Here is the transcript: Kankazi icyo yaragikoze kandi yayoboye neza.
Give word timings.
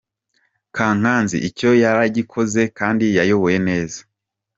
Kankazi 0.75 1.37
icyo 1.49 1.69
yaragikoze 1.83 2.61
kandi 2.77 3.05
yayoboye 3.17 3.57
neza. 3.67 3.99